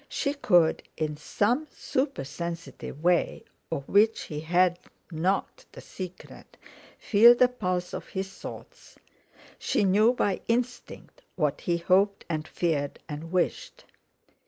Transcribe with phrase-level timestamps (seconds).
[0.09, 4.79] She could, in some supersensitive way, of which he had
[5.11, 6.57] not the secret,
[6.97, 8.97] feel the pulse of his thoughts;
[9.59, 13.83] she knew by instinct what he hoped and feared and wished.